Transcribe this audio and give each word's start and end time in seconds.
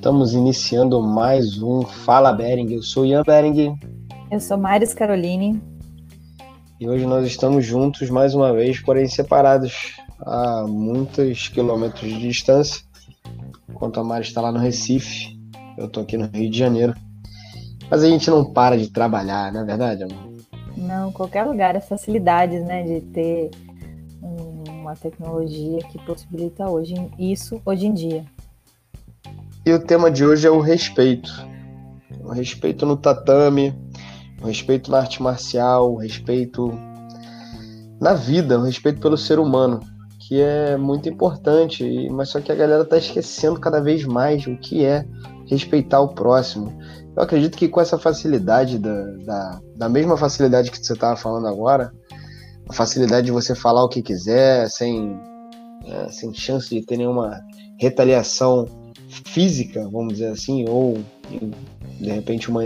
Estamos 0.00 0.32
iniciando 0.32 1.02
mais 1.02 1.62
um 1.62 1.82
Fala 1.82 2.32
Bering. 2.32 2.72
Eu 2.72 2.82
sou 2.82 3.04
Ian 3.04 3.22
Bering. 3.22 3.78
Eu 4.30 4.40
sou 4.40 4.56
Maris 4.56 4.94
Caroline. 4.94 5.62
E 6.80 6.88
hoje 6.88 7.04
nós 7.04 7.26
estamos 7.26 7.66
juntos 7.66 8.08
mais 8.08 8.34
uma 8.34 8.50
vez, 8.50 8.80
porém 8.80 9.06
separados 9.06 9.94
a 10.20 10.64
muitos 10.66 11.48
quilômetros 11.48 12.08
de 12.08 12.18
distância. 12.18 12.82
Enquanto 13.68 14.00
a 14.00 14.02
Mari 14.02 14.24
está 14.24 14.40
lá 14.40 14.50
no 14.50 14.58
Recife, 14.58 15.38
eu 15.76 15.84
estou 15.84 16.02
aqui 16.02 16.16
no 16.16 16.30
Rio 16.32 16.50
de 16.50 16.58
Janeiro. 16.58 16.94
Mas 17.90 18.02
a 18.02 18.08
gente 18.08 18.30
não 18.30 18.54
para 18.54 18.78
de 18.78 18.88
trabalhar, 18.88 19.52
não 19.52 19.60
é 19.60 19.64
verdade, 19.66 20.04
amor? 20.04 20.32
Não, 20.78 21.12
qualquer 21.12 21.44
lugar, 21.44 21.76
as 21.76 21.86
facilidades, 21.86 22.64
né, 22.64 22.84
de 22.84 23.02
ter 23.02 23.50
uma 24.22 24.96
tecnologia 24.96 25.80
que 25.92 25.98
possibilita 26.06 26.70
hoje 26.70 26.94
isso 27.18 27.60
hoje 27.66 27.86
em 27.86 27.92
dia. 27.92 28.24
E 29.70 29.72
o 29.72 29.78
tema 29.78 30.10
de 30.10 30.26
hoje 30.26 30.48
é 30.48 30.50
o 30.50 30.58
respeito. 30.58 31.30
O 32.24 32.32
respeito 32.32 32.84
no 32.84 32.96
tatame, 32.96 33.72
o 34.42 34.48
respeito 34.48 34.90
na 34.90 34.98
arte 34.98 35.22
marcial, 35.22 35.92
o 35.92 35.96
respeito 35.96 36.72
na 38.00 38.12
vida, 38.12 38.58
o 38.58 38.64
respeito 38.64 39.00
pelo 39.00 39.16
ser 39.16 39.38
humano, 39.38 39.78
que 40.18 40.40
é 40.40 40.76
muito 40.76 41.08
importante, 41.08 42.08
mas 42.10 42.30
só 42.30 42.40
que 42.40 42.50
a 42.50 42.54
galera 42.56 42.84
tá 42.84 42.98
esquecendo 42.98 43.60
cada 43.60 43.80
vez 43.80 44.04
mais 44.04 44.44
o 44.44 44.56
que 44.56 44.84
é 44.84 45.06
respeitar 45.46 46.00
o 46.00 46.08
próximo. 46.08 46.76
Eu 47.16 47.22
acredito 47.22 47.56
que 47.56 47.68
com 47.68 47.80
essa 47.80 47.96
facilidade, 47.96 48.76
da, 48.76 49.04
da, 49.24 49.60
da 49.76 49.88
mesma 49.88 50.16
facilidade 50.16 50.72
que 50.72 50.84
você 50.84 50.94
estava 50.94 51.14
falando 51.14 51.46
agora, 51.46 51.92
a 52.68 52.72
facilidade 52.72 53.26
de 53.26 53.32
você 53.32 53.54
falar 53.54 53.84
o 53.84 53.88
que 53.88 54.02
quiser, 54.02 54.68
sem, 54.68 55.16
é, 55.84 56.08
sem 56.08 56.34
chance 56.34 56.68
de 56.68 56.84
ter 56.84 56.96
nenhuma 56.96 57.40
retaliação 57.78 58.79
física, 59.10 59.88
vamos 59.88 60.14
dizer 60.14 60.28
assim, 60.28 60.64
ou 60.68 60.98
de 62.00 62.10
repente 62.10 62.48
uma 62.48 62.62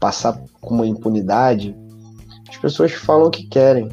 passar 0.00 0.40
com 0.60 0.74
uma 0.74 0.86
impunidade. 0.86 1.74
As 2.48 2.56
pessoas 2.56 2.92
falam 2.92 3.28
o 3.28 3.30
que 3.30 3.46
querem. 3.46 3.88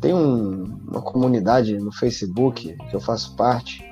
Tem 0.00 0.14
um, 0.14 0.64
uma 0.88 1.02
comunidade 1.02 1.76
no 1.78 1.92
Facebook 1.92 2.76
que 2.88 2.94
eu 2.94 3.00
faço 3.00 3.34
parte 3.36 3.88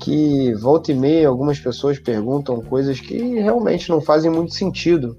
que 0.00 0.54
volta 0.54 0.90
e 0.90 0.94
meia 0.94 1.28
algumas 1.28 1.58
pessoas 1.58 1.98
perguntam 1.98 2.62
coisas 2.62 2.98
que 2.98 3.16
realmente 3.40 3.90
não 3.90 4.00
fazem 4.00 4.30
muito 4.30 4.54
sentido. 4.54 5.16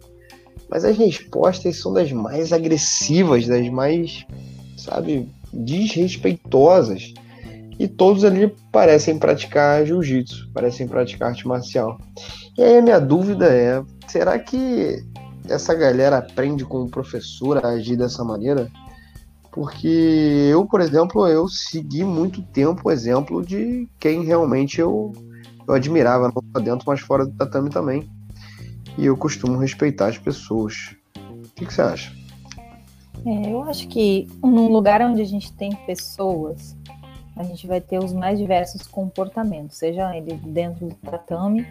Mas 0.69 0.83
as 0.83 0.97
respostas 0.97 1.77
são 1.77 1.93
das 1.93 2.11
mais 2.11 2.52
agressivas, 2.52 3.45
das 3.45 3.69
mais 3.69 4.25
sabe, 4.75 5.30
desrespeitosas. 5.53 7.13
E 7.81 7.87
todos 7.87 8.23
ali 8.23 8.55
parecem 8.71 9.17
praticar 9.17 9.83
jiu-jitsu, 9.83 10.51
parecem 10.53 10.87
praticar 10.87 11.29
arte 11.29 11.47
marcial. 11.47 11.99
E 12.55 12.61
aí 12.61 12.77
a 12.77 12.81
minha 12.81 12.99
dúvida 12.99 13.47
é: 13.47 13.83
será 14.07 14.37
que 14.37 15.03
essa 15.49 15.73
galera 15.73 16.19
aprende 16.19 16.63
com 16.63 16.83
o 16.83 16.91
professor 16.91 17.65
a 17.65 17.69
agir 17.69 17.95
dessa 17.95 18.23
maneira? 18.23 18.69
Porque 19.52 20.47
eu, 20.52 20.63
por 20.67 20.79
exemplo, 20.79 21.25
eu 21.27 21.47
segui 21.47 22.03
muito 22.03 22.43
tempo 22.43 22.87
o 22.87 22.91
exemplo 22.91 23.43
de 23.43 23.89
quem 23.99 24.23
realmente 24.23 24.79
eu, 24.79 25.11
eu 25.67 25.73
admirava, 25.73 26.27
não 26.27 26.43
só 26.55 26.61
dentro, 26.61 26.85
mas 26.85 26.99
fora 26.99 27.25
do 27.25 27.35
tatame 27.35 27.71
também. 27.71 28.07
E 28.95 29.07
eu 29.07 29.17
costumo 29.17 29.57
respeitar 29.57 30.09
as 30.09 30.19
pessoas. 30.19 30.95
O 31.17 31.49
que, 31.55 31.65
que 31.65 31.73
você 31.73 31.81
acha? 31.81 32.13
É, 33.25 33.52
eu 33.52 33.63
acho 33.63 33.87
que 33.87 34.27
num 34.43 34.67
lugar 34.67 35.02
onde 35.02 35.19
a 35.19 35.25
gente 35.25 35.52
tem 35.53 35.75
pessoas, 35.87 36.75
a 37.42 37.44
gente 37.44 37.66
vai 37.66 37.81
ter 37.81 37.97
os 37.97 38.14
mais 38.14 38.38
diversos 38.38 38.88
comportamentos, 38.88 39.78
seja 39.78 40.16
ele 40.16 40.36
dentro 40.36 40.88
do 40.88 40.95
tatame 40.95 41.65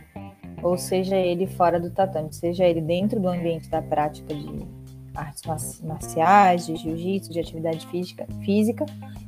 ou 0.63 0.77
seja 0.77 1.17
ele 1.17 1.47
fora 1.47 1.81
do 1.81 1.91
tatame, 1.91 2.33
seja 2.33 2.65
ele 2.65 2.81
dentro 2.81 3.19
do 3.19 3.29
ambiente 3.29 3.69
da 3.71 3.81
prática 3.81 4.35
de 4.35 4.67
artes 5.15 5.81
marciais, 5.83 6.67
de 6.67 6.77
jiu-jitsu, 6.77 7.33
de 7.33 7.41
atividade 7.41 7.87
física, 7.87 8.27
física, 8.45 8.85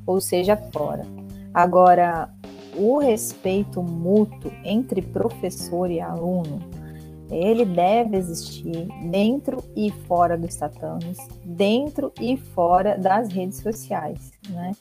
ou 0.07 0.21
seja 0.21 0.57
fora. 0.57 1.03
Agora, 1.55 2.29
o 2.77 2.99
respeito 2.99 3.83
mútuo 3.83 4.53
entre 4.65 5.01
professor 5.01 5.91
e 5.91 6.01
aluno 6.01 6.61
ele 7.33 7.65
deve 7.65 8.17
existir 8.17 8.87
dentro 9.11 9.65
e 9.75 9.91
fora 10.07 10.37
dos 10.37 10.55
tatames, 10.55 11.17
dentro 11.45 12.13
e 12.21 12.37
fora 12.37 12.99
das 12.99 13.29
redes 13.29 13.59
sociais, 13.59 14.33
né? 14.51 14.73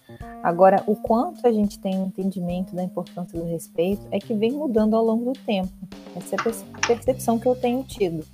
Agora, 0.43 0.83
o 0.85 0.95
quanto 0.95 1.47
a 1.47 1.51
gente 1.51 1.79
tem 1.79 1.97
um 1.97 2.07
entendimento 2.07 2.75
da 2.75 2.83
importância 2.83 3.39
do 3.39 3.45
respeito 3.45 4.05
é 4.11 4.19
que 4.19 4.33
vem 4.33 4.51
mudando 4.51 4.95
ao 4.95 5.03
longo 5.03 5.31
do 5.31 5.39
tempo. 5.39 5.71
Essa 6.15 6.35
é 6.35 6.39
a 6.73 6.87
percepção 6.87 7.39
que 7.39 7.47
eu 7.47 7.55
tenho 7.55 7.83
tido, 7.83 8.25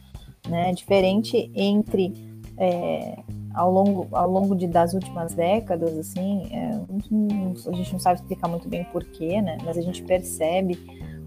né? 0.50 0.73
Diferente 0.73 1.51
entre 1.53 2.13
é, 2.57 3.19
ao 3.53 3.72
longo, 3.72 4.07
ao 4.11 4.29
longo 4.29 4.56
de, 4.56 4.67
das 4.67 4.94
últimas 4.94 5.33
décadas, 5.33 5.97
assim, 5.97 6.47
é, 6.51 6.72
a 7.69 7.75
gente 7.75 7.94
não 7.94 8.00
sabe 8.00 8.19
explicar 8.19 8.47
muito 8.47 8.67
bem 8.67 8.81
o 8.81 8.85
porquê, 8.85 9.41
né? 9.41 9.57
Mas 9.63 9.77
a 9.77 9.81
gente 9.81 10.03
percebe 10.03 10.77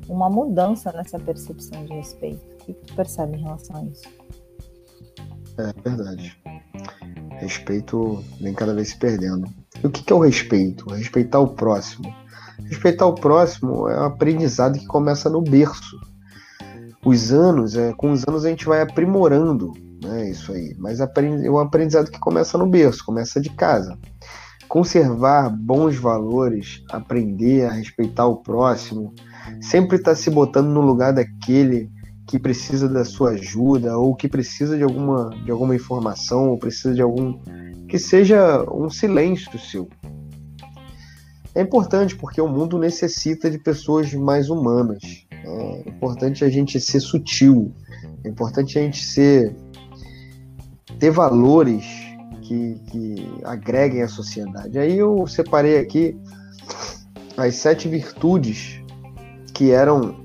uma 0.09 0.29
mudança 0.29 0.93
nessa 0.93 1.19
percepção 1.19 1.85
de 1.85 1.95
respeito. 1.95 2.45
O 2.45 2.65
que 2.65 2.75
tu 2.75 2.95
percebe 2.95 3.37
em 3.37 3.43
relação 3.43 3.77
a 3.77 3.85
isso? 3.85 4.09
É 5.59 5.89
verdade. 5.89 6.37
Respeito 7.39 8.23
vem 8.41 8.55
cada 8.55 8.75
vez 8.75 8.89
se 8.89 8.99
perdendo. 8.99 9.49
E 9.83 9.87
o 9.87 9.91
que 9.91 10.13
é 10.13 10.17
o 10.17 10.21
respeito? 10.21 10.89
Respeitar 10.91 11.41
o 11.41 11.49
próximo. 11.49 12.13
Respeitar 12.65 13.07
o 13.07 13.15
próximo 13.15 13.89
é 13.89 14.01
um 14.01 14.05
aprendizado 14.05 14.79
que 14.79 14.87
começa 14.87 15.31
no 15.31 15.41
berço. 15.41 15.99
Os 17.05 17.33
anos, 17.33 17.77
é, 17.77 17.93
com 17.95 18.13
os 18.13 18.27
anos 18.29 18.45
a 18.45 18.51
gente 18.51 18.67
vai 18.67 18.83
aprimorando 18.83 19.73
né, 20.03 20.31
isso 20.31 20.53
aí. 20.53 20.75
Mas 20.79 21.01
é 21.01 21.09
um 21.51 21.59
aprendizado 21.59 22.11
que 22.11 22.19
começa 22.19 22.59
no 22.59 22.67
berço, 22.67 23.05
começa 23.05 23.41
de 23.41 23.51
casa. 23.51 23.99
Conservar 24.71 25.51
bons 25.51 25.97
valores, 25.97 26.85
aprender 26.93 27.65
a 27.65 27.73
respeitar 27.73 28.27
o 28.27 28.37
próximo, 28.37 29.13
sempre 29.61 29.97
está 29.97 30.15
se 30.15 30.31
botando 30.31 30.69
no 30.69 30.81
lugar 30.81 31.13
daquele 31.13 31.91
que 32.25 32.39
precisa 32.39 32.89
da 32.89 33.05
sua 33.05 33.31
ajuda 33.31 33.99
ou 33.99 34.15
que 34.15 34.29
precisa 34.29 34.77
de 34.77 34.85
alguma, 34.85 35.31
de 35.45 35.51
alguma 35.51 35.75
informação 35.75 36.51
ou 36.51 36.57
precisa 36.57 36.95
de 36.95 37.03
algum 37.03 37.37
que 37.89 37.99
seja 37.99 38.65
um 38.73 38.89
silêncio 38.89 39.59
seu. 39.59 39.89
É 41.53 41.63
importante 41.63 42.15
porque 42.15 42.41
o 42.41 42.47
mundo 42.47 42.79
necessita 42.79 43.51
de 43.51 43.59
pessoas 43.59 44.15
mais 44.15 44.49
humanas. 44.51 45.27
É 45.33 45.89
importante 45.89 46.45
a 46.45 46.49
gente 46.49 46.79
ser 46.79 47.01
sutil. 47.01 47.75
É 48.23 48.29
importante 48.29 48.79
a 48.79 48.83
gente 48.83 49.05
ser 49.05 49.53
ter 51.01 51.11
valores 51.11 52.00
que, 52.51 52.81
que 52.91 53.33
agreguem 53.45 54.03
à 54.03 54.09
sociedade. 54.09 54.77
Aí 54.77 54.99
eu 54.99 55.25
separei 55.29 55.79
aqui 55.79 56.19
as 57.37 57.55
sete 57.55 57.89
virtudes 57.89 58.81
que 59.55 59.71
eram 59.71 60.17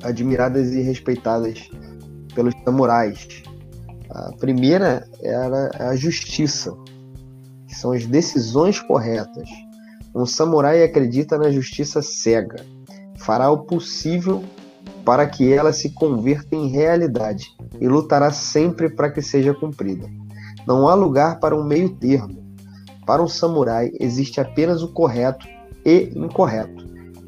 admiradas 0.00 0.72
e 0.72 0.80
respeitadas 0.80 1.68
pelos 2.36 2.54
samurais. 2.64 3.26
A 4.10 4.30
primeira 4.36 5.08
era 5.20 5.90
a 5.90 5.96
justiça, 5.96 6.72
que 7.66 7.74
são 7.74 7.90
as 7.90 8.06
decisões 8.06 8.78
corretas. 8.78 9.48
Um 10.14 10.26
samurai 10.26 10.84
acredita 10.84 11.36
na 11.36 11.50
justiça 11.50 12.00
cega, 12.00 12.64
fará 13.18 13.50
o 13.50 13.64
possível 13.64 14.44
para 15.04 15.26
que 15.26 15.52
ela 15.52 15.72
se 15.72 15.90
converta 15.94 16.54
em 16.54 16.68
realidade 16.68 17.48
e 17.80 17.88
lutará 17.88 18.30
sempre 18.30 18.88
para 18.88 19.10
que 19.10 19.20
seja 19.20 19.52
cumprida. 19.52 20.08
Não 20.66 20.88
há 20.88 20.94
lugar 20.94 21.40
para 21.40 21.56
um 21.56 21.64
meio 21.64 21.90
termo. 21.90 22.42
Para 23.06 23.22
um 23.22 23.28
samurai 23.28 23.90
existe 24.00 24.40
apenas 24.40 24.82
o 24.82 24.92
correto 24.92 25.46
e 25.84 26.10
incorreto 26.16 26.84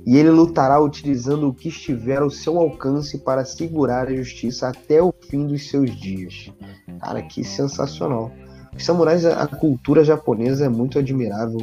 e 0.07 0.17
ele 0.17 0.31
lutará 0.31 0.81
utilizando 0.81 1.49
o 1.49 1.53
que 1.53 1.69
estiver 1.69 2.23
ao 2.23 2.31
seu 2.31 2.57
alcance 2.59 3.19
para 3.19 3.45
segurar 3.45 4.07
a 4.07 4.15
justiça 4.15 4.69
até 4.69 5.03
o 5.03 5.13
fim 5.29 5.45
dos 5.45 5.69
seus 5.69 5.91
dias. 5.97 6.53
Cara, 7.01 7.21
que 7.23 7.43
sensacional. 7.43 8.31
Os 8.75 8.85
samurais, 8.85 9.27
a 9.27 9.47
cultura 9.49 10.05
japonesa 10.05 10.67
é 10.67 10.69
muito 10.69 10.97
admirável, 10.97 11.59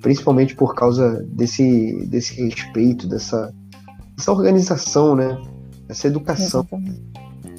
principalmente 0.00 0.56
por 0.56 0.74
causa 0.74 1.22
desse, 1.28 2.04
desse 2.06 2.34
respeito, 2.42 3.06
dessa, 3.06 3.54
dessa 4.16 4.32
organização, 4.32 5.14
né? 5.14 5.38
Essa 5.88 6.08
educação. 6.08 6.62
Exatamente. 6.62 7.11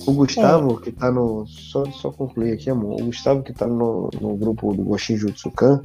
O 0.05 0.11
Gustavo, 0.13 0.79
é. 0.79 0.83
que 0.83 0.91
tá 0.91 1.11
no. 1.11 1.45
Só, 1.47 1.85
só 1.85 2.11
concluir 2.11 2.53
aqui, 2.53 2.69
amor. 2.69 3.01
O 3.01 3.05
Gustavo, 3.05 3.41
que 3.41 3.53
tá 3.53 3.65
no, 3.65 4.09
no 4.19 4.35
grupo 4.35 4.73
do 4.73 4.83
Goshin 4.83 5.15
Jutsukan, 5.15 5.81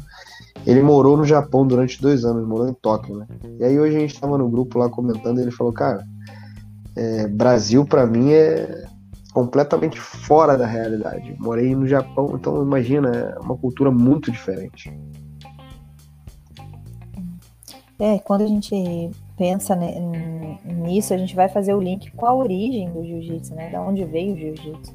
ele 0.66 0.82
morou 0.82 1.16
no 1.16 1.24
Japão 1.24 1.66
durante 1.66 2.00
dois 2.00 2.24
anos, 2.24 2.46
morou 2.46 2.68
em 2.68 2.74
Tóquio, 2.74 3.16
né? 3.16 3.26
E 3.58 3.64
aí 3.64 3.78
hoje 3.78 3.96
a 3.96 4.00
gente 4.00 4.20
tava 4.20 4.36
no 4.36 4.48
grupo 4.48 4.78
lá 4.78 4.88
comentando 4.88 5.38
e 5.38 5.42
ele 5.42 5.50
falou, 5.50 5.72
cara, 5.72 6.04
é, 6.96 7.28
Brasil 7.28 7.84
para 7.84 8.06
mim 8.06 8.32
é 8.32 8.86
completamente 9.32 10.00
fora 10.00 10.56
da 10.56 10.66
realidade. 10.66 11.36
Morei 11.38 11.74
no 11.74 11.86
Japão, 11.86 12.32
então 12.34 12.62
imagina, 12.62 13.08
é 13.08 13.38
uma 13.38 13.56
cultura 13.56 13.90
muito 13.90 14.32
diferente. 14.32 14.92
É, 17.98 18.18
quando 18.18 18.42
a 18.42 18.46
gente 18.46 19.10
pensa 19.38 19.78
nisso, 20.64 21.14
a 21.14 21.16
gente 21.16 21.34
vai 21.34 21.48
fazer 21.48 21.72
o 21.72 21.80
link 21.80 22.10
com 22.10 22.26
a 22.26 22.34
origem 22.34 22.90
do 22.90 23.04
jiu-jitsu, 23.04 23.54
né? 23.54 23.70
Da 23.70 23.80
onde 23.80 24.04
veio 24.04 24.34
o 24.34 24.36
jiu-jitsu. 24.36 24.92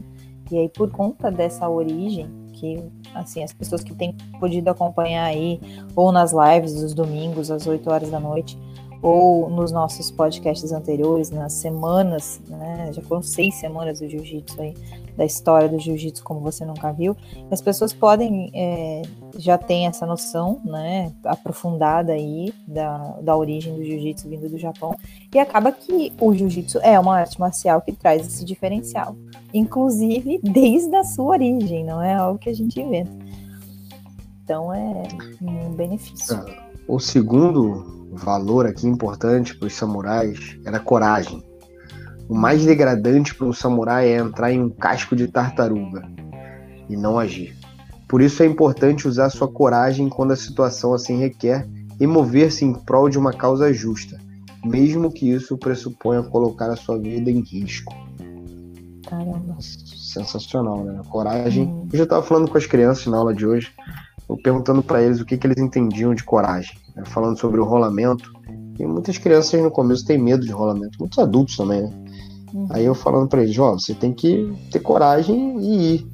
E 0.51 0.57
aí, 0.57 0.69
por 0.69 0.91
conta 0.91 1.31
dessa 1.31 1.67
origem, 1.67 2.27
que 2.51 2.83
assim, 3.15 3.43
as 3.43 3.53
pessoas 3.53 3.83
que 3.83 3.95
têm 3.95 4.13
podido 4.39 4.67
acompanhar 4.67 5.23
aí, 5.23 5.59
ou 5.95 6.11
nas 6.11 6.33
lives 6.33 6.75
dos 6.75 6.93
domingos, 6.93 7.49
às 7.49 7.65
8 7.65 7.89
horas 7.89 8.11
da 8.11 8.19
noite, 8.19 8.59
ou 9.01 9.49
nos 9.49 9.71
nossos 9.71 10.11
podcasts 10.11 10.71
anteriores, 10.71 11.29
nas 11.29 11.53
semanas, 11.53 12.41
né? 12.47 12.91
Já 12.93 13.01
foram 13.01 13.21
seis 13.23 13.55
semanas 13.55 13.99
do 13.99 14.07
jiu-jitsu 14.07 14.61
aí, 14.61 14.73
da 15.15 15.25
história 15.25 15.69
do 15.69 15.79
jiu-jitsu 15.79 16.23
como 16.23 16.39
você 16.39 16.65
nunca 16.65 16.91
viu. 16.91 17.15
As 17.51 17.61
pessoas 17.61 17.93
podem 17.93 18.51
é, 18.53 19.01
já 19.37 19.57
ter 19.57 19.83
essa 19.83 20.05
noção, 20.05 20.61
né? 20.63 21.11
Aprofundada 21.23 22.13
aí 22.13 22.53
da, 22.67 22.97
da 23.21 23.35
origem 23.35 23.75
do 23.75 23.83
jiu-jitsu 23.83 24.29
vindo 24.29 24.49
do 24.49 24.57
Japão. 24.57 24.95
E 25.33 25.39
acaba 25.39 25.71
que 25.71 26.13
o 26.19 26.33
jiu-jitsu 26.33 26.79
é 26.79 26.99
uma 26.99 27.17
arte 27.17 27.39
marcial 27.39 27.81
que 27.81 27.91
traz 27.91 28.25
esse 28.25 28.43
diferencial. 28.45 29.15
Inclusive 29.53 30.39
desde 30.43 30.95
a 30.95 31.03
sua 31.03 31.33
origem, 31.33 31.83
não 31.83 32.01
é 32.01 32.13
algo 32.13 32.39
que 32.39 32.49
a 32.49 32.55
gente 32.55 32.79
inventa. 32.79 33.11
Então 34.43 34.73
é 34.73 35.03
um 35.41 35.73
benefício. 35.73 36.43
O 36.87 36.99
segundo 36.99 38.09
valor 38.11 38.65
aqui 38.65 38.87
importante 38.87 39.57
para 39.57 39.67
os 39.67 39.73
samurais 39.73 40.57
era 40.65 40.79
coragem. 40.79 41.41
O 42.33 42.35
mais 42.35 42.65
degradante 42.65 43.35
para 43.35 43.45
um 43.45 43.53
samurai 43.53 44.09
é 44.09 44.17
entrar 44.17 44.51
em 44.51 44.59
um 44.59 44.67
casco 44.67 45.15
de 45.15 45.27
tartaruga 45.27 46.01
e 46.89 46.97
não 46.97 47.19
agir. 47.19 47.55
Por 48.07 48.23
isso 48.23 48.41
é 48.41 48.47
importante 48.47 49.07
usar 49.07 49.29
sua 49.29 49.47
coragem 49.47 50.09
quando 50.09 50.31
a 50.31 50.35
situação 50.35 50.95
assim 50.95 51.19
requer 51.19 51.69
e 51.99 52.07
mover-se 52.07 52.65
em 52.65 52.73
prol 52.73 53.07
de 53.07 53.19
uma 53.19 53.31
causa 53.31 53.71
justa, 53.71 54.19
mesmo 54.65 55.11
que 55.11 55.29
isso 55.29 55.55
pressuponha 55.59 56.23
colocar 56.23 56.71
a 56.71 56.75
sua 56.75 56.97
vida 56.97 57.29
em 57.29 57.41
risco. 57.41 57.93
Caramba. 59.07 59.55
Sensacional, 59.59 60.83
né? 60.83 61.01
Coragem. 61.09 61.67
Hum. 61.67 61.87
Eu 61.93 61.99
já 61.99 62.03
estava 62.03 62.23
falando 62.23 62.49
com 62.49 62.57
as 62.57 62.65
crianças 62.65 63.05
na 63.05 63.17
aula 63.17 63.35
de 63.35 63.45
hoje, 63.45 63.71
perguntando 64.41 64.81
para 64.81 65.03
eles 65.03 65.21
o 65.21 65.25
que, 65.25 65.37
que 65.37 65.45
eles 65.45 65.59
entendiam 65.59 66.15
de 66.15 66.23
coragem 66.23 66.75
né, 66.95 67.03
falando 67.05 67.37
sobre 67.37 67.61
o 67.61 67.63
rolamento. 67.63 68.33
E 68.79 68.87
muitas 68.87 69.19
crianças 69.19 69.61
no 69.61 69.69
começo 69.69 70.03
têm 70.03 70.17
medo 70.17 70.43
de 70.43 70.51
rolamento, 70.51 70.97
muitos 70.99 71.19
adultos 71.19 71.55
também, 71.55 71.83
né? 71.83 72.02
Uhum. 72.53 72.67
Aí 72.69 72.85
eu 72.85 72.93
falando 72.93 73.27
para 73.27 73.41
eles, 73.41 73.57
ó, 73.57 73.73
você 73.73 73.93
tem 73.93 74.13
que 74.13 74.53
ter 74.71 74.79
coragem 74.79 75.59
e 75.59 75.95
ir. 75.95 76.07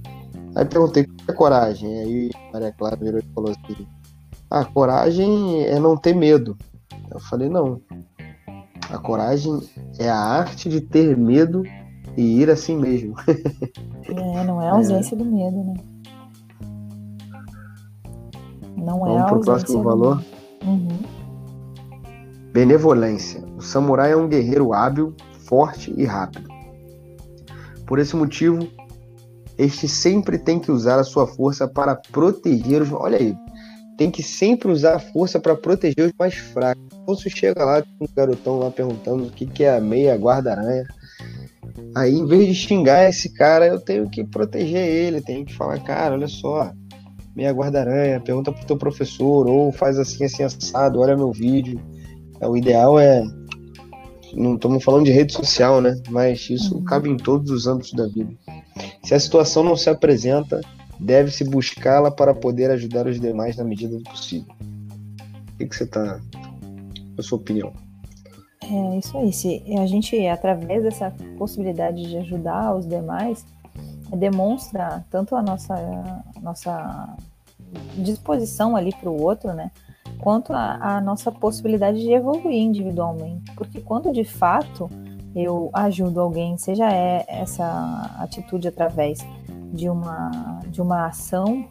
Aí 0.55 0.65
perguntei, 0.65 1.03
o 1.03 1.07
que 1.07 1.31
é 1.31 1.33
coragem? 1.33 1.99
Aí 1.99 2.31
Maria 2.53 2.71
Clara 2.71 2.95
virou 2.95 3.19
e 3.19 3.33
falou 3.33 3.51
assim, 3.51 3.87
ah, 4.49 4.65
coragem 4.65 5.63
é 5.63 5.79
não 5.79 5.97
ter 5.97 6.15
medo. 6.15 6.57
Eu 7.11 7.19
falei, 7.19 7.49
não. 7.49 7.81
A 8.89 8.97
coragem 8.97 9.59
é 9.99 10.09
a 10.09 10.17
arte 10.17 10.69
de 10.69 10.81
ter 10.81 11.15
medo 11.15 11.63
e 12.17 12.41
ir 12.41 12.49
assim 12.49 12.77
mesmo. 12.77 13.15
é, 14.07 14.43
não 14.43 14.61
é 14.61 14.69
a 14.69 14.73
ausência 14.73 15.15
é. 15.15 15.17
do 15.17 15.25
medo, 15.25 15.57
né? 15.63 15.73
Não 18.75 19.05
é 19.05 19.09
Vamos 19.09 19.21
a 19.21 19.25
pro 19.25 19.41
próximo 19.41 19.83
valor. 19.83 20.23
Uhum. 20.65 20.87
Benevolência. 22.51 23.43
O 23.57 23.61
samurai 23.61 24.13
é 24.13 24.15
um 24.15 24.27
guerreiro 24.27 24.73
hábil, 24.73 25.15
forte 25.49 25.93
e 25.97 26.05
rápido. 26.05 26.47
Por 27.85 27.97
esse 27.97 28.15
motivo, 28.15 28.69
este 29.57 29.87
sempre 29.87 30.37
tem 30.37 30.59
que 30.59 30.71
usar 30.71 30.99
a 30.99 31.03
sua 31.03 31.27
força 31.27 31.67
para 31.67 31.95
proteger 31.95 32.81
os. 32.81 32.91
Olha 32.91 33.17
aí, 33.17 33.35
tem 33.97 34.11
que 34.11 34.23
sempre 34.23 34.71
usar 34.71 34.95
a 34.95 34.99
força 34.99 35.39
para 35.39 35.55
proteger 35.55 36.05
os 36.05 36.13
mais 36.17 36.35
fracos. 36.35 36.81
Então, 36.93 37.15
se 37.15 37.29
chega 37.29 37.65
lá, 37.65 37.81
tem 37.81 37.91
um 37.99 38.07
garotão 38.15 38.59
lá 38.59 38.71
perguntando 38.71 39.25
o 39.25 39.31
que, 39.31 39.45
que 39.45 39.63
é 39.63 39.75
a 39.75 39.81
meia 39.81 40.15
guarda-aranha. 40.15 40.85
Aí, 41.95 42.13
em 42.13 42.25
vez 42.25 42.47
de 42.47 42.55
xingar 42.55 43.09
esse 43.09 43.33
cara, 43.33 43.67
eu 43.67 43.79
tenho 43.79 44.09
que 44.09 44.23
proteger 44.23 44.87
ele, 44.87 45.21
tenho 45.21 45.43
que 45.43 45.55
falar, 45.55 45.83
cara, 45.83 46.13
olha 46.13 46.27
só, 46.27 46.71
meia 47.35 47.51
guarda-aranha, 47.51 48.21
pergunta 48.21 48.51
pro 48.51 48.65
teu 48.65 48.77
professor, 48.77 49.47
ou 49.47 49.71
faz 49.71 49.97
assim, 49.97 50.23
assim, 50.23 50.43
assado, 50.43 50.99
olha 50.99 51.17
meu 51.17 51.31
vídeo. 51.31 51.81
É, 52.39 52.47
o 52.47 52.55
ideal 52.55 52.99
é. 52.99 53.23
Não 54.33 54.55
estamos 54.55 54.83
falando 54.83 55.05
de 55.05 55.11
rede 55.11 55.33
social, 55.33 55.81
né? 55.81 55.99
Mas 56.09 56.49
isso 56.49 56.75
uhum. 56.75 56.83
cabe 56.83 57.09
em 57.09 57.17
todos 57.17 57.51
os 57.51 57.67
âmbitos 57.67 57.93
da 57.93 58.07
vida. 58.07 58.31
Se 59.03 59.13
a 59.13 59.19
situação 59.19 59.63
não 59.63 59.75
se 59.75 59.89
apresenta, 59.89 60.61
deve-se 60.99 61.43
buscá-la 61.43 62.11
para 62.11 62.33
poder 62.33 62.69
ajudar 62.71 63.07
os 63.07 63.19
demais 63.19 63.57
na 63.57 63.63
medida 63.63 63.97
do 63.97 64.03
possível. 64.03 64.53
O 65.53 65.57
que, 65.57 65.67
que 65.67 65.75
você 65.75 65.83
está. 65.83 66.19
A 67.17 67.21
sua 67.21 67.37
opinião? 67.37 67.73
É 68.63 68.97
isso 68.97 69.17
aí. 69.17 69.33
Se 69.33 69.63
a 69.77 69.85
gente, 69.85 70.27
através 70.27 70.83
dessa 70.83 71.11
possibilidade 71.37 72.07
de 72.07 72.17
ajudar 72.17 72.75
os 72.75 72.87
demais, 72.87 73.45
demonstra 74.15 75.03
tanto 75.09 75.35
a 75.35 75.41
nossa, 75.41 75.73
a 75.73 76.39
nossa 76.41 77.17
disposição 77.97 78.75
ali 78.75 78.93
para 78.93 79.09
o 79.09 79.21
outro, 79.21 79.53
né? 79.53 79.71
Quanto 80.19 80.53
a, 80.53 81.01
nossa 81.01 81.31
possibilidade 81.31 81.99
de 82.01 82.11
evoluir 82.11 82.61
individualmente. 82.61 83.51
Porque 83.55 83.81
quando 83.81 84.11
de 84.11 84.23
fato 84.23 84.89
eu 85.35 85.69
ajudo 85.73 86.19
alguém, 86.19 86.57
seja 86.57 86.91
é 86.91 87.25
essa 87.27 88.15
atitude 88.19 88.67
através 88.67 89.19
de 89.71 89.89
uma, 89.89 90.59
de 90.67 90.81
uma 90.81 91.07
ação 91.07 91.65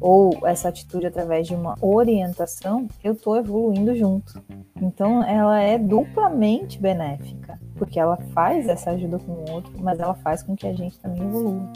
ou 0.00 0.46
essa 0.46 0.68
atitude 0.68 1.06
através 1.06 1.46
de 1.46 1.54
uma 1.54 1.74
orientação, 1.80 2.88
eu 3.04 3.12
estou 3.12 3.36
evoluindo 3.36 3.94
junto. 3.94 4.42
Então 4.80 5.22
ela 5.22 5.60
é 5.60 5.78
duplamente 5.78 6.78
benéfica, 6.78 7.60
porque 7.76 8.00
ela 8.00 8.16
faz 8.32 8.66
essa 8.68 8.90
ajuda 8.90 9.18
com 9.18 9.32
o 9.32 9.50
outro, 9.52 9.72
mas 9.80 9.98
ela 9.98 10.14
faz 10.14 10.42
com 10.42 10.56
que 10.56 10.66
a 10.66 10.72
gente 10.72 10.98
também 10.98 11.22
evolua. 11.22 11.68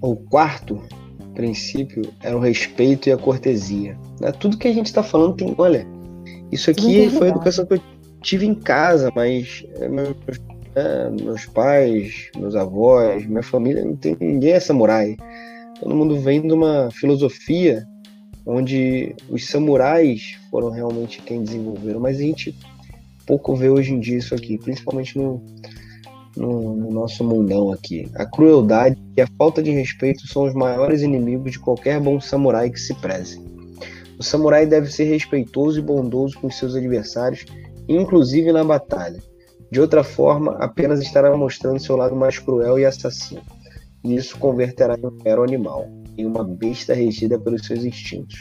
O 0.00 0.16
quarto 0.16 0.82
princípio 1.34 2.12
é 2.22 2.34
o 2.34 2.38
respeito 2.38 3.08
e 3.08 3.12
a 3.12 3.16
cortesia. 3.16 3.96
Né? 4.20 4.32
Tudo 4.32 4.56
que 4.56 4.68
a 4.68 4.72
gente 4.72 4.86
está 4.86 5.02
falando 5.02 5.36
tem. 5.36 5.54
Olha, 5.58 5.86
isso 6.50 6.70
aqui 6.70 7.08
foi 7.10 7.28
a 7.28 7.30
educação 7.30 7.66
que 7.66 7.74
eu 7.74 7.80
tive 8.20 8.46
em 8.46 8.54
casa, 8.54 9.10
mas 9.14 9.64
é, 9.80 9.88
meus, 9.88 10.14
é, 10.74 11.10
meus 11.10 11.46
pais, 11.46 12.30
meus 12.36 12.54
avós, 12.54 13.26
minha 13.26 13.42
família, 13.42 13.84
não 13.84 13.96
tem 13.96 14.16
ninguém 14.20 14.52
é 14.52 14.60
samurai. 14.60 15.16
Todo 15.80 15.94
mundo 15.94 16.20
vem 16.20 16.40
de 16.40 16.52
uma 16.52 16.90
filosofia 16.92 17.84
onde 18.46 19.14
os 19.28 19.46
samurais 19.46 20.38
foram 20.50 20.70
realmente 20.70 21.22
quem 21.22 21.42
desenvolveram, 21.42 22.00
mas 22.00 22.18
a 22.18 22.22
gente 22.22 22.54
pouco 23.26 23.54
vê 23.54 23.68
hoje 23.68 23.92
em 23.92 24.00
dia 24.00 24.18
isso 24.18 24.34
aqui, 24.34 24.58
principalmente 24.58 25.16
no, 25.16 25.42
no, 26.36 26.74
no, 26.74 26.90
nosso 26.90 27.24
mundão 27.24 27.72
aqui. 27.72 28.10
A 28.14 28.24
crueldade 28.24 28.96
e 29.16 29.20
a 29.20 29.26
falta 29.38 29.62
de 29.62 29.70
respeito 29.70 30.26
são 30.26 30.44
os 30.44 30.54
maiores 30.54 31.02
inimigos 31.02 31.52
de 31.52 31.58
qualquer 31.58 32.00
bom 32.00 32.20
samurai 32.20 32.70
que 32.70 32.80
se 32.80 32.94
preze. 32.94 33.40
O 34.18 34.22
samurai 34.22 34.66
deve 34.66 34.90
ser 34.90 35.04
respeitoso 35.04 35.78
e 35.78 35.82
bondoso 35.82 36.38
com 36.38 36.50
seus 36.50 36.76
adversários, 36.76 37.44
inclusive 37.88 38.52
na 38.52 38.62
batalha. 38.62 39.20
De 39.70 39.80
outra 39.80 40.04
forma, 40.04 40.56
apenas 40.58 41.00
estará 41.00 41.34
mostrando 41.36 41.80
seu 41.80 41.96
lado 41.96 42.14
mais 42.14 42.38
cruel 42.38 42.78
e 42.78 42.84
assassino. 42.84 43.42
E 44.04 44.14
isso 44.14 44.38
converterá 44.38 44.96
em 44.98 45.06
um 45.06 45.16
mero 45.24 45.42
animal, 45.42 45.88
em 46.16 46.26
uma 46.26 46.44
besta 46.44 46.92
regida 46.94 47.38
pelos 47.38 47.66
seus 47.66 47.84
instintos. 47.84 48.38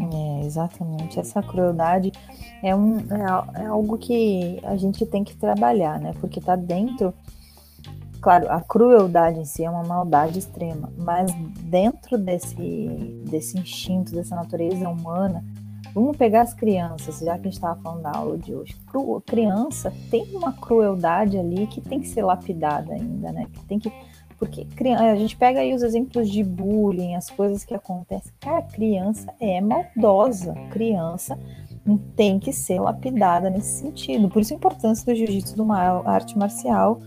É, 0.00 0.46
exatamente. 0.46 1.20
Essa 1.20 1.42
crueldade 1.42 2.12
é, 2.62 2.74
um, 2.74 2.98
é, 2.98 3.62
é 3.62 3.66
algo 3.66 3.98
que 3.98 4.60
a 4.62 4.76
gente 4.76 5.04
tem 5.04 5.24
que 5.24 5.34
trabalhar, 5.34 5.98
né? 5.98 6.12
Porque 6.20 6.38
está 6.38 6.54
dentro. 6.54 7.12
Claro, 8.20 8.50
a 8.50 8.60
crueldade 8.60 9.40
em 9.40 9.44
si 9.44 9.64
é 9.64 9.70
uma 9.70 9.82
maldade 9.82 10.38
extrema, 10.38 10.92
mas 10.96 11.32
dentro 11.64 12.16
desse, 12.16 12.54
desse 13.28 13.58
instinto, 13.58 14.12
dessa 14.12 14.36
natureza 14.36 14.88
humana, 14.88 15.44
vamos 15.92 16.16
pegar 16.16 16.42
as 16.42 16.54
crianças, 16.54 17.18
já 17.18 17.34
que 17.34 17.40
a 17.40 17.50
gente 17.50 17.54
estava 17.54 17.80
falando 17.82 18.02
da 18.02 18.12
aula 18.12 18.38
de 18.38 18.54
hoje. 18.54 18.76
Cru, 18.86 19.20
criança 19.26 19.92
tem 20.08 20.24
uma 20.36 20.52
crueldade 20.52 21.36
ali 21.36 21.66
que 21.66 21.80
tem 21.80 21.98
que 21.98 22.06
ser 22.06 22.22
lapidada 22.22 22.94
ainda, 22.94 23.32
né? 23.32 23.48
Que 23.52 23.64
tem 23.64 23.80
que 23.80 23.92
porque 24.42 24.66
a 24.88 25.14
gente 25.14 25.36
pega 25.36 25.60
aí 25.60 25.72
os 25.72 25.84
exemplos 25.84 26.28
de 26.28 26.42
bullying, 26.42 27.14
as 27.14 27.30
coisas 27.30 27.64
que 27.64 27.72
acontecem. 27.74 28.32
Cara, 28.40 28.60
criança 28.62 29.32
é 29.38 29.60
maldosa. 29.60 30.52
Criança 30.72 31.38
tem 32.16 32.38
que 32.38 32.52
ser 32.52 32.80
lapidada 32.80 33.50
nesse 33.50 33.80
sentido. 33.80 34.28
Por 34.28 34.42
isso 34.42 34.54
a 34.54 34.56
importância 34.56 35.04
do 35.04 35.16
jiu-jitsu, 35.16 35.62
uma 35.62 35.78
arte 36.08 36.38
marcial, 36.38 37.00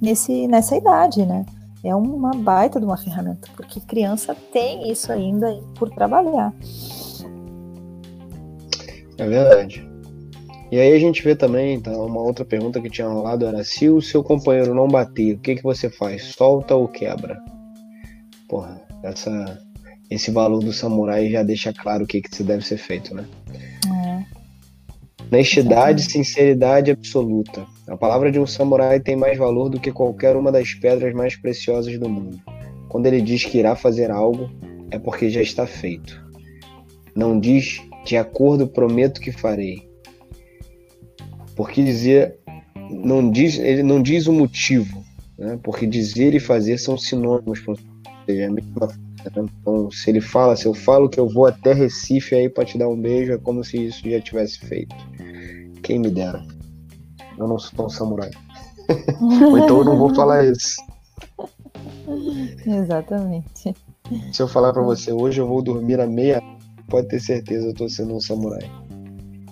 nesse, 0.00 0.46
nessa 0.46 0.76
idade, 0.76 1.26
né? 1.26 1.44
É 1.82 1.94
uma 1.94 2.32
baita 2.32 2.78
de 2.78 2.84
uma 2.84 2.96
ferramenta, 2.96 3.48
porque 3.56 3.80
criança 3.80 4.36
tem 4.52 4.90
isso 4.90 5.10
ainda 5.10 5.58
por 5.78 5.90
trabalhar. 5.90 6.52
É 9.16 9.26
verdade. 9.26 9.88
E 10.70 10.78
aí 10.78 10.92
a 10.92 10.98
gente 10.98 11.22
vê 11.22 11.34
também, 11.34 11.74
então, 11.74 12.06
uma 12.06 12.20
outra 12.20 12.44
pergunta 12.44 12.80
que 12.80 12.90
tinha 12.90 13.08
rolado 13.08 13.44
era 13.44 13.64
se 13.64 13.88
o 13.88 14.00
seu 14.00 14.22
companheiro 14.22 14.74
não 14.74 14.86
bater, 14.86 15.34
o 15.34 15.38
que, 15.38 15.56
que 15.56 15.62
você 15.62 15.90
faz? 15.90 16.34
Solta 16.34 16.76
ou 16.76 16.86
quebra? 16.86 17.42
Porra, 18.48 18.80
essa, 19.02 19.58
esse 20.08 20.30
valor 20.30 20.60
do 20.60 20.72
samurai 20.72 21.28
já 21.28 21.42
deixa 21.42 21.72
claro 21.72 22.04
o 22.04 22.06
que, 22.06 22.20
que 22.20 22.42
deve 22.44 22.64
ser 22.64 22.76
feito, 22.76 23.14
né? 23.14 23.24
Honestidade 25.32 26.02
e 26.02 26.10
sinceridade 26.10 26.90
absoluta. 26.90 27.64
A 27.86 27.96
palavra 27.96 28.32
de 28.32 28.40
um 28.40 28.46
samurai 28.46 28.98
tem 28.98 29.16
mais 29.16 29.38
valor 29.38 29.68
do 29.68 29.78
que 29.78 29.92
qualquer 29.92 30.36
uma 30.36 30.50
das 30.50 30.74
pedras 30.74 31.14
mais 31.14 31.36
preciosas 31.36 31.98
do 31.98 32.08
mundo. 32.08 32.38
Quando 32.88 33.06
ele 33.06 33.20
diz 33.20 33.44
que 33.44 33.58
irá 33.58 33.76
fazer 33.76 34.10
algo, 34.10 34.50
é 34.90 34.98
porque 34.98 35.30
já 35.30 35.40
está 35.40 35.66
feito. 35.66 36.20
Não 37.14 37.38
diz 37.38 37.80
de 38.04 38.16
acordo, 38.16 38.66
prometo 38.66 39.20
que 39.20 39.30
farei. 39.30 39.88
Porque 41.54 41.82
dizer 41.82 42.36
não 42.90 43.30
diz, 43.30 43.58
ele 43.58 43.84
não 43.84 44.02
diz 44.02 44.26
o 44.26 44.32
motivo, 44.32 45.04
né? 45.38 45.58
Porque 45.62 45.86
dizer 45.86 46.34
e 46.34 46.40
fazer 46.40 46.78
são 46.78 46.98
sinônimos, 46.98 47.62
ou 47.66 47.76
seja, 48.26 48.42
é 48.42 48.46
a 48.46 48.50
mesma 48.50 48.88
né? 49.24 49.46
então, 49.60 49.90
se 49.90 50.10
ele 50.10 50.20
fala, 50.20 50.56
se 50.56 50.66
eu 50.66 50.74
falo 50.74 51.08
que 51.08 51.18
eu 51.18 51.28
vou 51.28 51.46
até 51.46 51.72
Recife 51.72 52.34
aí 52.34 52.48
para 52.48 52.64
te 52.64 52.78
dar 52.78 52.88
um 52.88 53.00
beijo, 53.00 53.32
é 53.32 53.38
como 53.38 53.64
se 53.64 53.86
isso 53.86 54.08
já 54.08 54.20
tivesse 54.20 54.58
feito. 54.60 54.94
Quem 55.82 55.98
me 55.98 56.10
dera. 56.10 56.44
Eu 57.38 57.48
não 57.48 57.58
sou 57.58 57.86
um 57.86 57.88
samurai. 57.88 58.30
Ou 59.20 59.58
então 59.58 59.78
eu 59.78 59.84
não 59.84 59.96
vou 59.96 60.14
falar 60.14 60.44
isso. 60.44 60.76
Exatamente. 62.66 63.74
Se 64.32 64.42
eu 64.42 64.48
falar 64.48 64.72
para 64.72 64.82
você, 64.82 65.12
hoje 65.12 65.40
eu 65.40 65.46
vou 65.46 65.62
dormir 65.62 66.00
à 66.00 66.06
meia, 66.06 66.42
pode 66.88 67.08
ter 67.08 67.20
certeza, 67.20 67.68
eu 67.68 67.74
tô 67.74 67.88
sendo 67.88 68.14
um 68.14 68.20
samurai. 68.20 68.68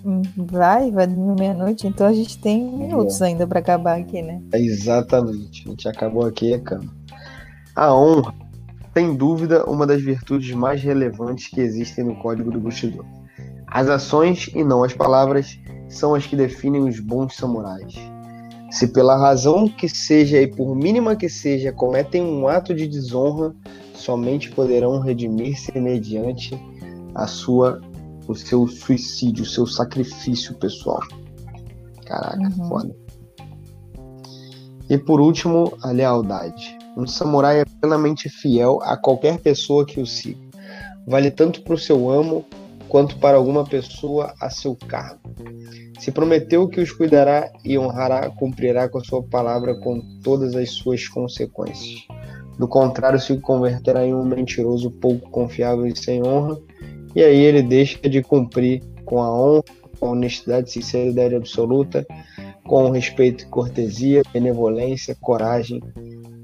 Hum, 0.04 0.22
vai, 0.36 0.90
vai 0.90 1.06
dormir 1.06 1.38
meia-noite, 1.38 1.86
então 1.86 2.06
a 2.06 2.12
gente 2.12 2.38
tem 2.38 2.62
minutos 2.62 3.20
é. 3.20 3.26
ainda 3.26 3.46
para 3.46 3.60
acabar 3.60 3.98
aqui, 3.98 4.22
né? 4.22 4.40
exatamente, 4.54 5.66
a 5.66 5.70
gente 5.70 5.88
acabou 5.88 6.26
aqui 6.26 6.54
a 6.54 6.60
cama. 6.60 6.92
A 7.74 7.94
honra, 7.94 8.34
sem 8.94 9.14
dúvida, 9.14 9.64
uma 9.64 9.86
das 9.86 10.02
virtudes 10.02 10.54
mais 10.54 10.82
relevantes 10.82 11.48
que 11.48 11.60
existem 11.60 12.04
no 12.04 12.16
Código 12.16 12.50
do 12.50 12.60
Bushido. 12.60 13.04
As 13.66 13.88
ações 13.88 14.50
e 14.54 14.64
não 14.64 14.82
as 14.82 14.94
palavras 14.94 15.58
são 15.88 16.14
as 16.14 16.26
que 16.26 16.36
definem 16.36 16.88
os 16.88 17.00
bons 17.00 17.36
samurais. 17.36 17.94
Se 18.70 18.88
pela 18.88 19.16
razão 19.16 19.68
que 19.68 19.88
seja 19.88 20.40
e 20.40 20.46
por 20.46 20.74
mínima 20.74 21.16
que 21.16 21.28
seja 21.28 21.72
cometem 21.72 22.22
um 22.22 22.48
ato 22.48 22.74
de 22.74 22.86
desonra, 22.86 23.54
somente 23.94 24.50
poderão 24.50 25.00
redimir-se 25.00 25.78
mediante 25.78 26.58
a 27.14 27.26
sua 27.26 27.80
o 28.26 28.34
seu 28.34 28.68
suicídio, 28.68 29.42
o 29.42 29.46
seu 29.46 29.66
sacrifício 29.66 30.54
pessoal. 30.56 31.00
Caraca, 32.04 32.38
uhum. 32.38 32.68
foda. 32.68 32.96
E 34.88 34.98
por 34.98 35.20
último, 35.20 35.72
a 35.82 35.90
lealdade. 35.90 36.77
Um 36.98 37.06
samurai 37.06 37.60
é 37.60 37.64
plenamente 37.64 38.28
fiel 38.28 38.80
a 38.82 38.96
qualquer 38.96 39.38
pessoa 39.38 39.86
que 39.86 40.00
o 40.00 40.06
siga. 40.06 40.40
Vale 41.06 41.30
tanto 41.30 41.62
para 41.62 41.74
o 41.74 41.78
seu 41.78 42.10
amo 42.10 42.44
quanto 42.88 43.16
para 43.18 43.36
alguma 43.36 43.64
pessoa 43.64 44.34
a 44.40 44.50
seu 44.50 44.74
cargo. 44.74 45.20
Se 46.00 46.10
prometeu 46.10 46.66
que 46.66 46.80
os 46.80 46.90
cuidará 46.90 47.52
e 47.64 47.78
honrará, 47.78 48.28
cumprirá 48.30 48.88
com 48.88 48.98
a 48.98 49.04
sua 49.04 49.22
palavra 49.22 49.76
com 49.76 50.00
todas 50.24 50.56
as 50.56 50.70
suas 50.70 51.06
consequências. 51.06 52.04
Do 52.58 52.66
contrário, 52.66 53.20
se 53.20 53.38
converterá 53.38 54.04
em 54.04 54.12
um 54.12 54.24
mentiroso 54.24 54.90
pouco 54.90 55.30
confiável 55.30 55.86
e 55.86 55.96
sem 55.96 56.26
honra, 56.26 56.58
e 57.14 57.22
aí 57.22 57.38
ele 57.38 57.62
deixa 57.62 58.08
de 58.08 58.20
cumprir 58.24 58.82
com 59.04 59.22
a 59.22 59.32
honra, 59.32 59.62
com 60.00 60.06
a 60.06 60.10
honestidade, 60.10 60.72
sinceridade 60.72 61.36
absoluta, 61.36 62.04
com 62.64 62.90
respeito 62.90 63.44
e 63.44 63.46
cortesia, 63.46 64.22
benevolência, 64.32 65.16
coragem 65.20 65.80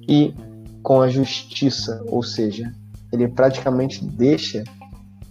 e 0.08 0.34
com 0.82 1.00
a 1.00 1.08
justiça, 1.08 2.02
ou 2.08 2.23
seja, 2.23 2.73
ele 3.12 3.28
praticamente 3.28 4.04
deixa 4.04 4.64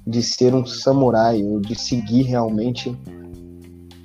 de 0.05 0.21
ser 0.21 0.53
um 0.53 0.65
samurai 0.65 1.43
ou 1.43 1.59
de 1.59 1.75
seguir 1.75 2.23
realmente 2.23 2.95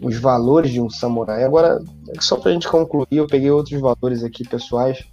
os 0.00 0.16
valores 0.18 0.70
de 0.70 0.80
um 0.80 0.90
samurai. 0.90 1.44
Agora, 1.44 1.82
só 2.20 2.36
para 2.36 2.50
a 2.50 2.54
gente 2.54 2.68
concluir, 2.68 3.06
eu 3.10 3.26
peguei 3.26 3.50
outros 3.50 3.80
valores 3.80 4.22
aqui 4.22 4.46
pessoais 4.46 5.04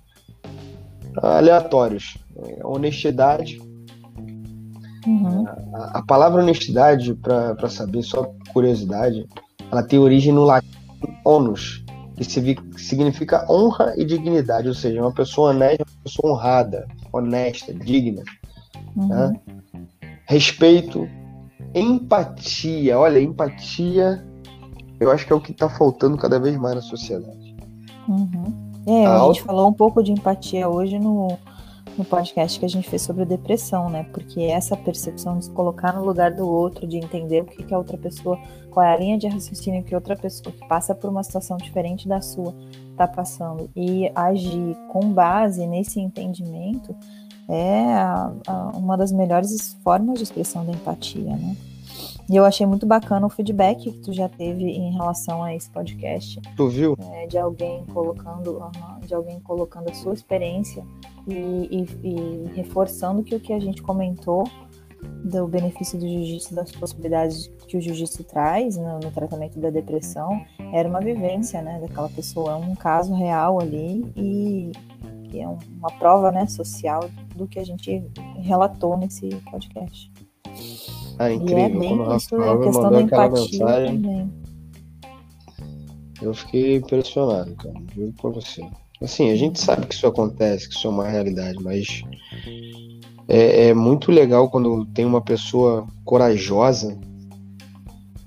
aleatórios: 1.21 2.17
é, 2.37 2.65
honestidade, 2.65 3.59
Uhum. 5.07 5.45
A, 5.75 5.99
a, 5.99 6.03
palavra 6.03 6.41
honestidade, 6.41 7.13
para 7.13 7.69
saber, 7.69 8.01
só 8.01 8.33
curiosidade, 8.51 9.27
ela 9.71 9.83
tem 9.83 9.99
origem 9.99 10.33
no 10.33 10.43
latim 10.43 10.67
onus, 11.23 11.84
que 12.15 12.23
significa 12.79 13.45
honra 13.49 13.93
e 13.97 14.05
dignidade, 14.05 14.67
ou 14.67 14.73
seja, 14.73 15.01
uma 15.01 15.11
pessoa 15.11 15.49
honesta, 15.49 15.83
uma 15.83 16.03
pessoa 16.03 16.33
honrada, 16.33 16.87
honesta, 17.11 17.73
digna. 17.73 18.23
Uhum. 18.95 19.07
Né? 19.07 19.33
Respeito, 20.25 21.07
empatia. 21.73 22.97
Olha, 22.97 23.19
empatia, 23.19 24.25
eu 24.99 25.11
acho 25.11 25.25
que 25.25 25.33
é 25.33 25.35
o 25.35 25.41
que 25.41 25.51
está 25.51 25.69
faltando 25.69 26.17
cada 26.17 26.39
vez 26.39 26.55
mais 26.57 26.75
na 26.75 26.81
sociedade. 26.81 27.55
Uhum. 28.07 28.71
É, 28.87 29.05
a, 29.05 29.21
a 29.21 29.27
gente 29.27 29.43
falou 29.43 29.67
um 29.67 29.73
pouco 29.73 30.01
de 30.01 30.11
empatia 30.11 30.69
hoje 30.69 30.97
no, 30.99 31.37
no 31.97 32.03
podcast 32.03 32.59
que 32.59 32.65
a 32.65 32.69
gente 32.69 32.89
fez 32.89 33.01
sobre 33.01 33.25
depressão, 33.25 33.89
né? 33.89 34.03
Porque 34.11 34.41
essa 34.41 34.75
percepção 34.75 35.37
de 35.37 35.45
se 35.45 35.51
colocar 35.51 35.93
no 35.93 36.03
lugar 36.03 36.31
do 36.31 36.47
outro, 36.47 36.85
de 36.85 36.97
entender 36.97 37.41
o 37.41 37.45
que, 37.45 37.63
que 37.63 37.73
a 37.73 37.77
outra 37.77 37.97
pessoa, 37.97 38.37
qual 38.69 38.85
é 38.85 38.93
a 38.93 38.97
linha 38.97 39.17
de 39.17 39.27
raciocínio 39.27 39.83
que 39.83 39.95
outra 39.95 40.15
pessoa 40.15 40.53
que 40.53 40.67
passa 40.67 40.93
por 40.93 41.09
uma 41.09 41.23
situação 41.23 41.57
diferente 41.57 42.07
da 42.07 42.21
sua 42.21 42.53
está 42.91 43.07
passando 43.07 43.69
e 43.75 44.09
agir 44.15 44.75
com 44.89 45.11
base 45.11 45.65
nesse 45.67 45.99
entendimento 45.99 46.95
é 47.47 47.93
a, 47.93 48.33
a, 48.47 48.53
uma 48.75 48.97
das 48.97 49.11
melhores 49.11 49.77
formas 49.83 50.17
de 50.17 50.23
expressão 50.23 50.65
da 50.65 50.71
empatia, 50.71 51.35
né? 51.35 51.55
E 52.27 52.35
eu 52.35 52.43
achei 52.43 52.65
muito 52.65 52.87
bacana 52.87 53.27
o 53.27 53.29
feedback 53.29 53.91
que 53.91 53.99
tu 53.99 54.11
já 54.11 54.27
teve 54.27 54.63
em 54.63 54.91
relação 54.93 55.43
a 55.43 55.53
esse 55.53 55.69
podcast. 55.69 56.41
Tu 56.57 56.67
viu? 56.69 56.97
É, 57.13 57.27
de 57.27 57.37
alguém 57.37 57.85
colocando, 57.93 58.59
de 59.05 59.13
alguém 59.13 59.39
colocando 59.39 59.89
a 59.89 59.93
sua 59.93 60.13
experiência 60.13 60.83
e, 61.27 61.33
e, 61.33 61.87
e 62.03 62.51
reforçando 62.55 63.23
que 63.23 63.35
o 63.35 63.39
que 63.39 63.53
a 63.53 63.59
gente 63.59 63.81
comentou 63.81 64.43
do 65.23 65.47
benefício 65.47 65.99
do 65.99 66.07
jiu-jitsu, 66.07 66.55
das 66.55 66.71
possibilidades 66.71 67.51
que 67.67 67.77
o 67.77 67.81
jiu-jitsu 67.81 68.23
traz 68.23 68.77
no, 68.77 68.99
no, 68.99 69.11
tratamento 69.11 69.59
da 69.59 69.69
depressão, 69.69 70.43
era 70.73 70.87
uma 70.87 70.99
vivência, 70.99 71.61
né, 71.61 71.79
daquela 71.79 72.09
pessoa, 72.09 72.53
é 72.53 72.55
um 72.55 72.75
caso 72.75 73.13
real 73.13 73.59
ali 73.59 74.05
e 74.15 74.71
que 75.29 75.41
é 75.41 75.47
uma 75.47 75.91
prova, 75.99 76.31
né, 76.31 76.47
social 76.47 77.09
do 77.35 77.47
que 77.47 77.59
a 77.59 77.63
gente 77.63 78.03
relatou 78.37 78.97
nesse 78.97 79.29
podcast. 79.51 80.11
Ah, 81.17 81.31
incrível. 81.31 81.57
E 81.57 81.61
é 81.61 81.69
bem 81.69 81.97
Quando 81.97 82.15
isso, 82.15 82.35
a 82.35 82.59
questão 82.61 82.91
da 82.91 83.01
empatia 83.01 83.65
mensagem, 83.65 84.01
também. 84.01 84.33
Eu 86.21 86.33
fiquei 86.33 86.75
impressionado, 86.77 87.55
cara. 87.55 87.75
Juro 87.93 88.13
pra 88.13 88.29
você. 88.29 88.61
Assim, 89.01 89.29
a 89.29 89.35
gente 89.35 89.59
sabe 89.59 89.87
que 89.87 89.93
isso 89.93 90.07
acontece, 90.07 90.69
que 90.69 90.75
isso 90.75 90.87
é 90.87 90.89
uma 90.89 91.07
realidade, 91.07 91.61
mas 91.61 92.03
é, 93.27 93.67
é 93.67 93.73
muito 93.73 94.11
legal 94.11 94.49
quando 94.49 94.85
tem 94.87 95.05
uma 95.05 95.21
pessoa 95.21 95.87
corajosa 96.03 96.97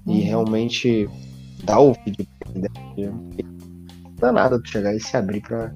uhum. 0.07 0.15
e 0.15 0.21
realmente 0.21 1.09
dá 1.65 1.81
o 1.81 1.95
feedback 1.95 2.29
Não 2.97 4.15
dá 4.17 4.33
nada 4.33 4.61
tu 4.61 4.69
chegar 4.69 4.95
e 4.95 5.01
se 5.01 5.17
abrir 5.17 5.41
pra. 5.41 5.73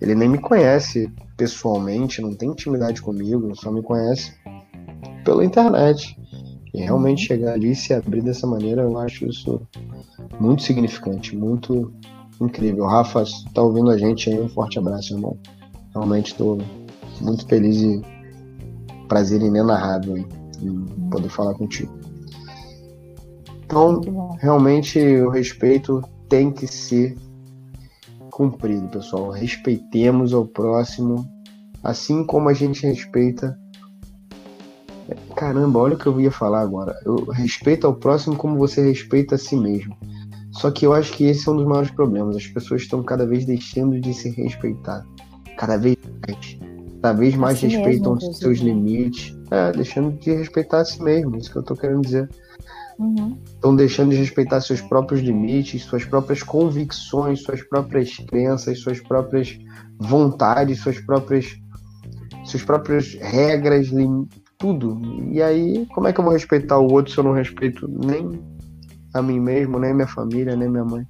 Ele 0.00 0.14
nem 0.14 0.28
me 0.28 0.38
conhece 0.38 1.10
pessoalmente, 1.38 2.20
não 2.20 2.34
tem 2.34 2.50
intimidade 2.50 3.00
comigo, 3.00 3.54
só 3.56 3.70
me 3.70 3.82
conhece 3.82 4.34
pela 5.24 5.44
internet. 5.44 6.16
E 6.74 6.82
realmente 6.82 7.22
uhum. 7.22 7.26
chegar 7.26 7.52
ali 7.54 7.70
e 7.70 7.76
se 7.76 7.94
abrir 7.94 8.22
dessa 8.22 8.46
maneira, 8.46 8.82
eu 8.82 8.98
acho 8.98 9.24
isso 9.24 9.66
muito 10.38 10.62
significante, 10.62 11.34
muito 11.34 11.90
incrível. 12.40 12.86
Rafa, 12.86 13.24
tá 13.54 13.62
ouvindo 13.62 13.90
a 13.90 13.98
gente 13.98 14.30
aí, 14.30 14.40
um 14.40 14.48
forte 14.48 14.78
abraço, 14.78 15.14
irmão. 15.14 15.38
Realmente 15.94 16.32
estou 16.32 16.58
muito 17.20 17.46
feliz 17.46 17.76
e 17.76 18.02
prazer 19.08 19.40
inenarrável 19.40 20.16
em 20.16 20.68
uhum. 20.68 21.08
poder 21.10 21.28
falar 21.28 21.54
contigo. 21.54 21.92
Então, 23.64 24.00
realmente 24.40 24.98
o 24.98 25.30
respeito 25.30 26.02
tem 26.28 26.50
que 26.50 26.66
ser 26.66 27.16
cumprido, 28.30 28.88
pessoal. 28.88 29.30
Respeitemos 29.30 30.32
ao 30.32 30.46
próximo, 30.46 31.26
assim 31.82 32.24
como 32.24 32.48
a 32.48 32.54
gente 32.54 32.86
respeita 32.86 33.58
Caramba, 35.36 35.78
olha 35.78 35.94
o 35.94 35.98
que 35.98 36.06
eu 36.06 36.20
ia 36.20 36.30
falar 36.30 36.62
agora. 36.62 36.98
Eu 37.04 37.26
respeito 37.26 37.86
ao 37.86 37.94
próximo 37.94 38.36
como 38.36 38.56
você 38.56 38.82
respeita 38.82 39.36
a 39.36 39.38
si 39.38 39.54
mesmo. 39.54 39.96
Só 40.56 40.70
que 40.70 40.86
eu 40.86 40.92
acho 40.92 41.12
que 41.12 41.24
esse 41.24 41.48
é 41.48 41.52
um 41.52 41.56
dos 41.56 41.66
maiores 41.66 41.90
problemas. 41.90 42.36
As 42.36 42.46
pessoas 42.46 42.82
estão 42.82 43.02
cada 43.02 43.26
vez 43.26 43.44
deixando 43.44 44.00
de 44.00 44.14
se 44.14 44.30
respeitar. 44.30 45.04
Cada 45.56 45.76
vez 45.76 45.96
mais. 46.26 46.58
Cada 47.02 47.18
vez 47.18 47.34
mais 47.34 47.58
assim 47.58 47.68
respeitam 47.68 48.14
mesmo, 48.14 48.32
seus 48.32 48.58
limites. 48.58 49.36
É, 49.50 49.72
deixando 49.72 50.18
de 50.18 50.32
respeitar 50.32 50.80
a 50.80 50.84
si 50.84 51.02
mesmo. 51.02 51.36
Isso 51.36 51.50
que 51.52 51.58
eu 51.58 51.62
tô 51.62 51.74
querendo 51.74 52.00
dizer. 52.02 52.28
Uhum. 52.98 53.36
Estão 53.44 53.76
deixando 53.76 54.10
de 54.10 54.16
respeitar 54.16 54.60
seus 54.62 54.80
próprios 54.80 55.20
limites, 55.20 55.82
suas 55.82 56.04
próprias 56.06 56.42
convicções, 56.42 57.42
suas 57.42 57.62
próprias 57.62 58.16
crenças, 58.16 58.80
suas 58.80 58.98
próprias 59.00 59.58
vontades, 59.98 60.80
suas 60.80 60.98
próprias, 60.98 61.54
suas 62.44 62.64
próprias 62.64 63.12
regras, 63.20 63.88
tudo. 64.56 65.00
E 65.30 65.42
aí, 65.42 65.86
como 65.94 66.08
é 66.08 66.12
que 66.14 66.20
eu 66.20 66.24
vou 66.24 66.32
respeitar 66.32 66.78
o 66.78 66.90
outro 66.90 67.12
se 67.12 67.18
eu 67.18 67.24
não 67.24 67.32
respeito 67.32 67.86
nem 67.86 68.55
a 69.16 69.22
mim 69.22 69.40
mesmo, 69.40 69.78
nem 69.78 69.94
minha 69.94 70.06
família, 70.06 70.56
nem 70.56 70.68
minha 70.68 70.84
mãe. 70.84 71.06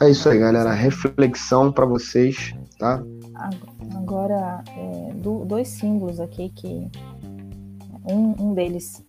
É 0.00 0.08
isso 0.08 0.28
aí, 0.28 0.38
galera. 0.38 0.72
Reflexão 0.72 1.70
para 1.70 1.84
vocês, 1.84 2.54
tá? 2.78 3.02
Agora, 3.94 4.62
é, 4.76 5.12
dois 5.44 5.68
símbolos 5.68 6.18
aqui 6.18 6.48
que 6.50 6.90
um, 8.04 8.34
um 8.38 8.54
deles 8.54 9.04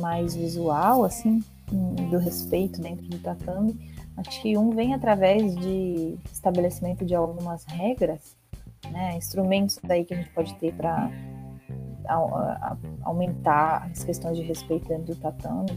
mais 0.00 0.34
visual, 0.34 1.04
assim, 1.04 1.42
do 2.10 2.18
respeito 2.18 2.80
dentro 2.80 3.06
do 3.08 3.18
tatame. 3.18 3.92
Acho 4.16 4.40
que 4.40 4.56
um 4.56 4.70
vem 4.70 4.94
através 4.94 5.54
de 5.56 6.16
estabelecimento 6.32 7.04
de 7.04 7.14
algumas 7.14 7.64
regras, 7.64 8.36
né, 8.90 9.16
instrumentos 9.16 9.78
daí 9.82 10.04
que 10.04 10.14
a 10.14 10.16
gente 10.16 10.30
pode 10.30 10.54
ter 10.54 10.72
para 10.74 11.10
aumentar 13.02 13.88
as 13.90 14.04
questões 14.04 14.36
de 14.36 14.42
respeito 14.42 14.88
dentro 14.88 15.14
do 15.14 15.16
tatame, 15.16 15.70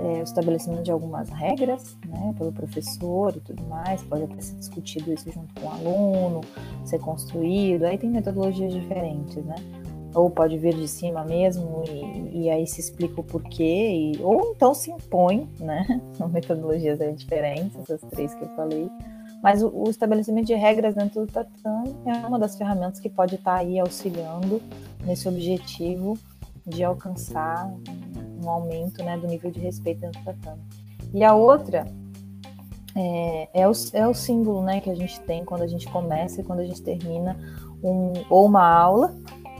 é, 0.00 0.20
o 0.20 0.22
estabelecimento 0.22 0.82
de 0.82 0.90
algumas 0.90 1.28
regras, 1.30 1.96
né, 2.06 2.34
pelo 2.36 2.52
professor 2.52 3.36
e 3.36 3.40
tudo 3.40 3.62
mais, 3.64 4.02
pode 4.02 4.24
até 4.24 4.40
ser 4.40 4.56
discutido 4.56 5.12
isso 5.12 5.30
junto 5.32 5.54
com 5.60 5.66
o 5.66 5.70
aluno, 5.70 6.40
ser 6.84 6.98
construído, 6.98 7.84
aí 7.84 7.98
tem 7.98 8.10
metodologias 8.10 8.72
diferentes, 8.72 9.36
né, 9.44 9.56
ou 10.14 10.30
pode 10.30 10.56
vir 10.56 10.74
de 10.74 10.88
cima 10.88 11.24
mesmo 11.24 11.84
e, 11.88 12.44
e 12.44 12.50
aí 12.50 12.66
se 12.66 12.80
explica 12.80 13.20
o 13.20 13.24
porquê, 13.24 14.14
e, 14.14 14.22
ou 14.22 14.52
então 14.54 14.72
se 14.72 14.90
impõe, 14.90 15.48
né? 15.60 16.00
São 16.16 16.28
metodologias 16.28 16.98
diferentes, 17.16 17.78
essas 17.78 18.00
três 18.10 18.34
que 18.34 18.44
eu 18.44 18.48
falei. 18.56 18.90
Mas 19.42 19.62
o, 19.62 19.68
o, 19.68 19.90
estabelecimento 19.90 20.46
de 20.46 20.54
regras 20.54 20.94
dentro 20.94 21.24
do 21.24 21.30
tatame 21.30 21.94
é 22.06 22.26
uma 22.26 22.38
das 22.38 22.56
ferramentas 22.56 22.98
que 23.00 23.08
pode 23.08 23.36
estar 23.36 23.56
aí 23.56 23.78
auxiliando 23.78 24.60
nesse 25.04 25.28
objetivo 25.28 26.18
de 26.66 26.82
alcançar 26.82 27.70
um 28.42 28.48
aumento 28.48 29.02
né, 29.04 29.16
do 29.16 29.26
nível 29.26 29.50
de 29.50 29.60
respeito 29.60 30.00
dentro 30.00 30.20
do 30.20 30.24
tatame. 30.24 30.62
E 31.14 31.22
a 31.22 31.34
outra 31.34 31.86
é, 32.96 33.48
é, 33.52 33.68
o, 33.68 33.72
é 33.92 34.08
o 34.08 34.14
símbolo 34.14 34.62
né, 34.62 34.80
que 34.80 34.90
a 34.90 34.94
gente 34.94 35.20
tem 35.20 35.44
quando 35.44 35.62
a 35.62 35.66
gente 35.66 35.86
começa 35.88 36.40
e 36.40 36.44
quando 36.44 36.60
a 36.60 36.64
gente 36.64 36.82
termina 36.82 37.36
um, 37.82 38.12
ou 38.30 38.46
uma 38.46 38.66
aula, 38.66 39.14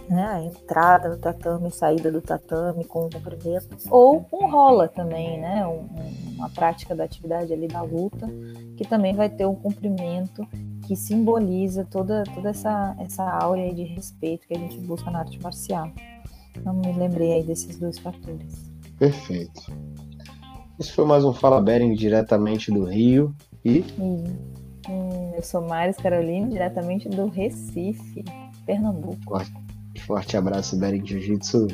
né, 0.09 0.25
a 0.25 0.43
entrada 0.43 1.11
do 1.11 1.19
tatame, 1.19 1.71
saída 1.71 2.11
do 2.11 2.21
tatame 2.21 2.85
com 2.85 3.07
o 3.07 3.11
cumprimento, 3.11 3.77
ou 3.91 4.27
um 4.33 4.51
rola 4.51 4.89
também, 4.89 5.41
né, 5.41 5.67
um, 5.67 5.89
uma 6.37 6.49
prática 6.51 6.95
da 6.95 7.05
atividade 7.05 7.53
ali 7.53 7.67
da 7.67 7.83
luta, 7.83 8.29
que 8.77 8.87
também 8.87 9.15
vai 9.15 9.29
ter 9.29 9.47
um 9.47 9.55
cumprimento 9.55 10.47
que 10.87 10.95
simboliza 10.95 11.85
toda, 11.85 12.23
toda 12.35 12.51
essa, 12.51 12.97
essa 13.01 13.29
áurea 13.29 13.75
de 13.75 13.83
respeito 13.83 14.47
que 14.47 14.55
a 14.55 14.59
gente 14.59 14.79
busca 14.79 15.11
na 15.11 15.21
arte 15.21 15.41
marcial. 15.43 15.91
Então 16.57 16.73
me 16.73 16.93
lembrei 16.93 17.35
aí 17.35 17.43
desses 17.43 17.79
dois 17.79 17.99
fatores. 17.99 18.71
Perfeito. 18.99 19.73
Esse 20.79 20.93
foi 20.93 21.05
mais 21.05 21.25
um 21.25 21.33
Fala 21.33 21.61
Bering 21.61 21.95
diretamente 21.95 22.71
do 22.71 22.85
Rio 22.85 23.35
e... 23.65 23.85
Hum, 23.99 24.25
eu 25.37 25.43
sou 25.43 25.61
Maris 25.61 25.97
Carolina, 25.97 26.49
diretamente 26.49 27.09
do 27.09 27.27
Recife, 27.27 28.25
Pernambuco. 28.65 29.39
Forte 29.97 30.37
abraço, 30.37 30.77
Bering 30.77 31.05
Jiu-Jitsu. 31.05 31.69